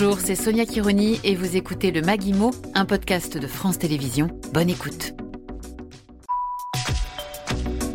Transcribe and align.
Bonjour, 0.00 0.20
c'est 0.20 0.36
Sonia 0.36 0.64
Kironi 0.64 1.18
et 1.24 1.34
vous 1.34 1.56
écoutez 1.56 1.90
le 1.90 2.02
Maguimo, 2.02 2.52
un 2.76 2.84
podcast 2.84 3.36
de 3.36 3.48
France 3.48 3.80
Télévisions. 3.80 4.28
Bonne 4.54 4.70
écoute. 4.70 5.12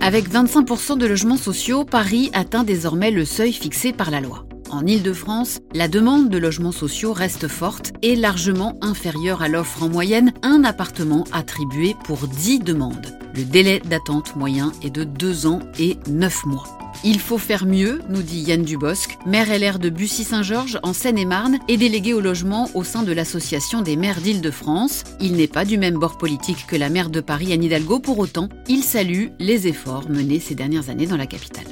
Avec 0.01 0.29
25% 0.29 0.97
de 0.97 1.05
logements 1.05 1.37
sociaux, 1.37 1.85
Paris 1.85 2.29
atteint 2.33 2.65
désormais 2.65 3.09
le 3.09 3.23
seuil 3.23 3.53
fixé 3.53 3.93
par 3.93 4.11
la 4.11 4.19
loi. 4.19 4.45
En 4.69 4.85
Ile-de-France, 4.85 5.59
la 5.73 5.87
demande 5.87 6.27
de 6.27 6.37
logements 6.37 6.73
sociaux 6.73 7.13
reste 7.13 7.47
forte 7.47 7.93
et 8.01 8.17
largement 8.17 8.77
inférieure 8.81 9.41
à 9.41 9.47
l'offre 9.47 9.83
en 9.83 9.87
moyenne, 9.87 10.33
un 10.41 10.65
appartement 10.65 11.23
attribué 11.31 11.95
pour 12.03 12.27
10 12.27 12.59
demandes. 12.59 13.17
Le 13.33 13.45
délai 13.45 13.79
d'attente 13.79 14.35
moyen 14.35 14.73
est 14.83 14.93
de 14.93 15.05
2 15.05 15.45
ans 15.47 15.59
et 15.79 15.97
9 16.09 16.47
mois. 16.47 16.82
Il 17.03 17.19
faut 17.19 17.37
faire 17.37 17.65
mieux, 17.65 18.01
nous 18.09 18.21
dit 18.21 18.41
Yann 18.41 18.63
Dubosc, 18.63 19.17
maire 19.25 19.47
LR 19.47 19.79
de 19.79 19.89
Bussy-Saint-Georges 19.89 20.79
en 20.83 20.93
Seine-et-Marne 20.93 21.59
et 21.67 21.77
délégué 21.77 22.13
au 22.13 22.21
logement 22.21 22.69
au 22.73 22.83
sein 22.83 23.03
de 23.03 23.11
l'Association 23.11 23.81
des 23.81 23.95
maires 23.95 24.21
d'Île-de-France. 24.21 25.03
Il 25.19 25.33
n'est 25.33 25.47
pas 25.47 25.65
du 25.65 25.77
même 25.77 25.97
bord 25.97 26.17
politique 26.17 26.65
que 26.67 26.75
la 26.75 26.89
maire 26.89 27.09
de 27.09 27.21
Paris, 27.21 27.53
Anne 27.53 27.63
Hidalgo, 27.63 27.99
pour 27.99 28.19
autant, 28.19 28.49
il 28.67 28.83
salue 28.83 29.27
les 29.39 29.67
efforts 29.67 30.09
menés 30.09 30.39
ces 30.39 30.55
dernières 30.55 30.89
années 30.89 31.07
dans 31.07 31.17
la 31.17 31.27
capitale. 31.27 31.65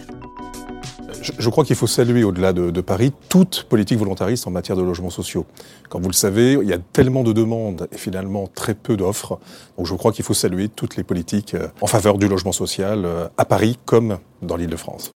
Je, 1.21 1.49
crois 1.49 1.63
qu'il 1.63 1.75
faut 1.75 1.87
saluer, 1.87 2.23
au-delà 2.23 2.51
de, 2.51 2.81
Paris, 2.81 3.13
toute 3.29 3.63
politique 3.69 3.99
volontariste 3.99 4.47
en 4.47 4.51
matière 4.51 4.75
de 4.75 4.81
logements 4.81 5.11
sociaux. 5.11 5.45
Comme 5.89 6.01
vous 6.01 6.09
le 6.09 6.13
savez, 6.13 6.53
il 6.61 6.67
y 6.67 6.73
a 6.73 6.79
tellement 6.79 7.23
de 7.23 7.31
demandes 7.31 7.87
et 7.91 7.97
finalement 7.97 8.47
très 8.47 8.73
peu 8.73 8.97
d'offres. 8.97 9.39
Donc 9.77 9.85
je 9.85 9.93
crois 9.93 10.11
qu'il 10.11 10.25
faut 10.25 10.33
saluer 10.33 10.67
toutes 10.67 10.95
les 10.95 11.03
politiques 11.03 11.53
euh, 11.53 11.67
en 11.81 11.87
faveur 11.87 12.17
du 12.17 12.27
logement 12.27 12.51
social 12.51 13.05
euh, 13.05 13.27
à 13.37 13.45
Paris 13.45 13.77
comme 13.85 14.17
dans 14.41 14.55
l'île 14.55 14.69
de 14.69 14.75
France. 14.75 15.11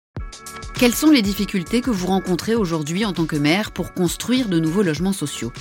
Quelles 0.83 0.97
sont 0.97 1.13
les 1.13 1.23
difficultés 1.23 1.81
que 1.81 1.93
vous 1.93 2.09
rencontrez 2.09 2.57
aujourd'hui 2.57 3.05
en 3.05 3.13
tant 3.13 3.25
que 3.25 3.37
maire 3.37 3.71
pour 3.71 3.95
construire 3.95 4.49
de 4.49 4.59
nouveaux 4.59 4.83
logements 4.83 5.13
sociaux? 5.13 5.53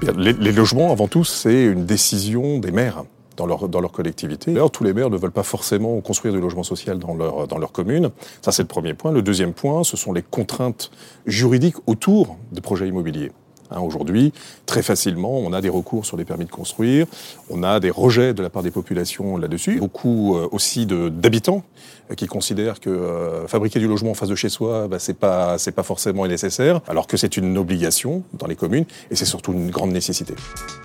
Eh 0.00 0.06
les, 0.16 0.52
logements, 0.52 0.90
avant 0.90 1.06
tout, 1.06 1.22
c'est 1.22 1.64
une 1.64 1.84
décision 1.84 2.60
des 2.60 2.70
maires 2.70 3.04
dans 3.36 3.44
leur, 3.44 3.68
dans 3.68 3.82
leur 3.82 3.92
collectivité. 3.92 4.54
D'ailleurs, 4.54 4.70
tous 4.70 4.82
les 4.82 4.94
maires 4.94 5.10
ne 5.10 5.18
veulent 5.18 5.32
pas 5.32 5.42
forcément 5.42 6.00
construire 6.00 6.32
du 6.32 6.40
logement 6.40 6.62
social 6.62 6.98
dans 6.98 7.14
leur, 7.14 7.46
dans 7.46 7.58
leur 7.58 7.72
commune. 7.72 8.08
Ça, 8.40 8.52
c'est 8.52 8.62
le 8.62 8.68
premier 8.68 8.94
point. 8.94 9.12
Le 9.12 9.20
deuxième 9.20 9.52
point, 9.52 9.84
ce 9.84 9.98
sont 9.98 10.14
les 10.14 10.22
contraintes 10.22 10.90
juridiques 11.26 11.76
autour 11.86 12.38
des 12.50 12.62
projets 12.62 12.88
immobiliers. 12.88 13.32
Hein, 13.74 13.80
Aujourd'hui, 13.80 14.32
très 14.66 14.82
facilement, 14.82 15.38
on 15.38 15.52
a 15.52 15.60
des 15.60 15.68
recours 15.68 16.06
sur 16.06 16.16
les 16.16 16.24
permis 16.24 16.44
de 16.44 16.50
construire, 16.50 17.06
on 17.50 17.62
a 17.62 17.80
des 17.80 17.90
rejets 17.90 18.32
de 18.32 18.42
la 18.42 18.50
part 18.50 18.62
des 18.62 18.70
populations 18.70 19.36
là-dessus, 19.36 19.78
beaucoup 19.78 20.36
euh, 20.36 20.48
aussi 20.52 20.86
d'habitants 20.86 21.64
euh, 22.10 22.14
qui 22.14 22.26
considèrent 22.26 22.80
que 22.80 22.90
euh, 22.90 23.48
fabriquer 23.48 23.80
du 23.80 23.88
logement 23.88 24.12
en 24.12 24.14
face 24.14 24.28
de 24.28 24.34
chez 24.34 24.48
soi, 24.48 24.88
bah, 24.88 24.98
c'est 24.98 25.18
pas 25.18 25.58
c'est 25.58 25.72
pas 25.72 25.82
forcément 25.82 26.26
nécessaire, 26.26 26.80
alors 26.86 27.06
que 27.06 27.16
c'est 27.16 27.36
une 27.36 27.58
obligation 27.58 28.22
dans 28.34 28.46
les 28.46 28.56
communes 28.56 28.84
et 29.10 29.16
c'est 29.16 29.24
surtout 29.24 29.52
une 29.52 29.70
grande 29.70 29.90
nécessité. 29.90 30.34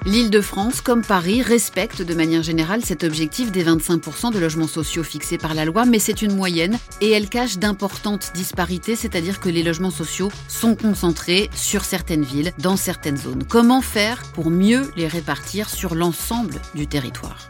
L'Île-de-France, 0.06 0.82
comme 0.82 1.04
Paris, 1.04 1.42
respecte 1.42 2.02
de 2.02 2.14
manière 2.16 2.42
générale 2.42 2.84
cet 2.84 3.04
objectif 3.04 3.52
des 3.52 3.64
25% 3.64 4.34
de 4.34 4.40
logements 4.40 4.68
sociaux 4.68 5.04
fixés 5.04 5.38
par 5.38 5.54
la 5.54 5.66
loi, 5.66 5.86
mais 5.86 6.00
c'est 6.00 6.22
une 6.22 6.36
moyenne 6.36 6.78
et 7.02 7.12
elle 7.12 7.30
cache 7.30 7.58
d'importantes 7.58 8.32
disparités, 8.34 8.96
c'est-à-dire 8.96 9.40
que 9.40 9.50
les 9.50 9.62
logements 9.62 9.92
sociaux 9.92 10.30
sont 10.48 10.76
concentrés 10.76 11.50
sur 11.54 11.84
certaines 11.84 12.24
villes, 12.24 12.54
dans 12.60 12.78
certaines 12.80 13.18
zones. 13.18 13.44
Comment 13.44 13.82
faire 13.82 14.24
pour 14.34 14.50
mieux 14.50 14.92
les 14.96 15.08
répartir 15.08 15.70
sur 15.70 15.94
l'ensemble 15.94 16.56
du 16.74 16.88
territoire? 16.88 17.48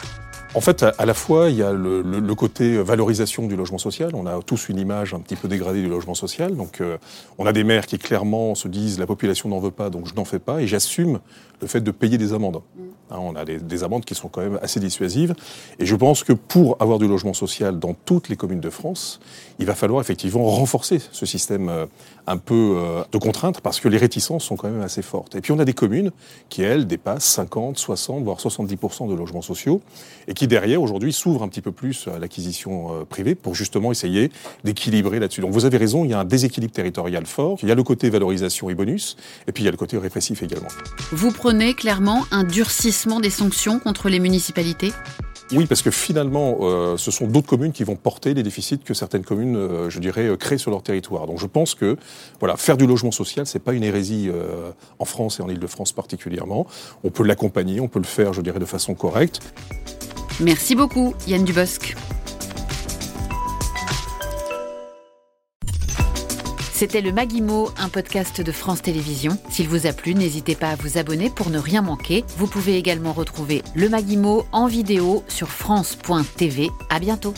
En 0.56 0.62
fait, 0.62 0.84
à 0.84 1.06
la 1.06 1.14
fois, 1.14 1.50
il 1.50 1.58
y 1.58 1.64
a 1.64 1.72
le, 1.72 2.02
le, 2.02 2.36
côté 2.36 2.82
valorisation 2.82 3.46
du 3.46 3.56
logement 3.56 3.78
social. 3.78 4.12
On 4.16 4.26
a 4.26 4.42
tous 4.42 4.70
une 4.70 4.80
image 4.80 5.14
un 5.14 5.20
petit 5.20 5.36
peu 5.36 5.48
dégradée 5.48 5.82
du 5.82 5.90
logement 5.90 6.16
social. 6.16 6.56
Donc, 6.56 6.82
euh, 6.82 6.98
on 7.38 7.46
a 7.46 7.54
des 7.54 7.64
maires 7.64 7.86
qui 7.86 8.00
clairement 8.00 8.56
se 8.56 8.68
disent 8.68 8.98
la 8.98 9.06
population 9.06 9.50
n'en 9.50 9.60
veut 9.60 9.72
pas, 9.72 9.92
donc 9.92 10.08
je 10.08 10.16
n'en 10.16 10.26
fais 10.26 10.40
pas, 10.40 10.62
et 10.62 10.68
j'assume 10.68 11.20
le 11.62 11.68
fait 11.68 11.82
de 11.82 11.92
payer 11.92 12.18
des 12.18 12.34
amendes. 12.34 12.62
Mm. 12.76 12.82
Hein, 13.12 13.18
on 13.22 13.36
a 13.36 13.44
des, 13.44 13.58
des, 13.58 13.84
amendes 13.84 14.06
qui 14.06 14.14
sont 14.14 14.28
quand 14.28 14.42
même 14.42 14.60
assez 14.62 14.80
dissuasives. 14.80 15.34
Et 15.80 15.86
je 15.86 15.96
pense 15.96 16.24
que 16.24 16.34
pour 16.34 16.78
avoir 16.80 17.00
du 17.00 17.08
logement 17.08 17.34
social 17.34 17.80
dans 17.80 17.94
toutes 17.94 18.30
les 18.30 18.36
communes 18.36 18.60
de 18.60 18.70
France, 18.70 19.20
il 19.58 19.66
va 19.66 19.74
falloir 19.74 20.02
effectivement 20.02 20.44
renforcer 20.46 21.00
ce 21.12 21.26
système 21.26 21.70
euh, 21.70 21.86
un 22.28 22.38
peu 22.38 22.76
euh, 22.78 23.04
de 23.12 23.18
contraintes, 23.18 23.62
parce 23.62 23.80
que 23.80 23.88
les 23.88 23.98
réticences 23.98 24.44
sont 24.44 24.56
quand 24.56 24.70
même 24.70 24.82
assez 24.82 25.02
fortes. 25.02 25.36
Et 25.36 25.42
puis, 25.42 25.52
on 25.52 25.60
a 25.60 25.66
des 25.66 25.74
communes 25.74 26.12
qui, 26.50 26.62
elles, 26.62 26.86
dépassent 26.86 27.26
50, 27.26 27.78
60, 27.78 28.24
voire 28.24 28.38
70% 28.38 29.10
de 29.10 29.16
logements 29.16 29.42
sociaux, 29.42 29.82
et 30.28 30.34
qui 30.34 30.39
derrière 30.48 30.82
aujourd'hui 30.82 31.14
s'ouvre 31.14 31.44
un 31.44 31.48
petit 31.48 31.62
peu 31.62 31.72
plus 31.72 32.08
à 32.08 32.20
l'acquisition 32.20 32.94
euh, 32.94 33.06
privée 33.06 33.36
pour 33.36 33.56
justement 33.56 33.92
essayer 33.92 34.32
d'équilibrer 34.64 35.20
là-dessus. 35.20 35.42
Donc 35.42 35.52
vous 35.52 35.66
avez 35.66 35.78
raison, 35.78 36.06
il 36.06 36.12
y 36.12 36.14
a 36.14 36.20
un 36.20 36.26
déséquilibre 36.26 36.74
territorial 36.74 37.26
fort. 37.26 37.58
Il 37.64 37.70
y 37.70 37.72
a 37.72 37.76
le 37.76 37.84
côté 37.84 38.10
valorisation 38.10 38.70
et 38.70 38.76
bonus, 38.76 39.18
et 39.48 39.52
puis 39.52 39.64
il 39.64 39.66
y 39.66 39.70
a 39.70 39.72
le 39.72 39.78
côté 39.78 39.98
répressif 39.98 40.44
également. 40.44 40.70
Vous 41.12 41.32
prenez 41.32 41.74
clairement 41.74 42.26
un 42.32 42.44
durcissement 42.44 43.20
des 43.20 43.30
sanctions 43.30 43.80
contre 43.80 44.10
les 44.10 44.20
municipalités? 44.20 44.92
Oui, 45.52 45.66
parce 45.66 45.82
que 45.82 45.90
finalement, 45.90 46.60
euh, 46.62 46.96
ce 46.96 47.10
sont 47.10 47.26
d'autres 47.26 47.48
communes 47.48 47.72
qui 47.72 47.84
vont 47.84 47.96
porter 47.96 48.36
les 48.36 48.44
déficits 48.44 48.78
que 48.78 48.94
certaines 48.94 49.24
communes, 49.24 49.56
euh, 49.56 49.90
je 49.90 50.00
dirais, 50.00 50.30
créent 50.40 50.60
sur 50.60 50.70
leur 50.70 50.84
territoire. 50.84 51.26
Donc 51.26 51.40
je 51.40 51.48
pense 51.48 51.74
que 51.74 51.98
voilà, 52.40 52.56
faire 52.56 52.78
du 52.78 52.86
logement 52.86 53.12
social, 53.12 53.48
c'est 53.48 53.58
pas 53.58 53.74
une 53.74 53.84
hérésie 53.84 54.30
en 55.00 55.06
France 55.06 55.40
et 55.40 55.44
en 55.44 55.50
Ile-de-France 55.50 55.92
particulièrement. 55.92 56.68
On 57.04 57.10
peut 57.10 57.24
l'accompagner, 57.24 57.80
on 57.80 57.88
peut 57.88 58.00
le 58.00 58.06
faire, 58.06 58.34
je 58.34 58.42
dirais, 58.42 58.60
de 58.60 58.66
façon 58.66 58.94
correcte. 58.94 59.40
Merci 60.40 60.76
beaucoup, 60.76 61.14
Yann 61.28 61.44
Dubosc. 61.44 61.96
C'était 66.72 67.02
le 67.02 67.12
Maguimo, 67.12 67.72
un 67.78 67.90
podcast 67.90 68.40
de 68.40 68.52
France 68.54 68.82
Télévisions. 68.82 69.38
S'il 69.50 69.68
vous 69.68 69.86
a 69.86 69.92
plu, 69.92 70.16
n'hésitez 70.16 70.56
pas 70.56 70.70
à 70.70 70.76
vous 70.78 70.98
abonner 70.98 71.30
pour 71.30 71.50
ne 71.50 71.60
rien 71.60 71.82
manquer. 71.82 72.24
Vous 72.38 72.48
pouvez 72.48 72.78
également 72.78 73.12
retrouver 73.12 73.64
le 73.76 73.90
Maguimo 73.90 74.46
en 74.54 74.68
vidéo 74.68 75.26
sur 75.28 75.50
France.tv. 75.50 76.70
À 76.90 77.00
bientôt. 77.00 77.34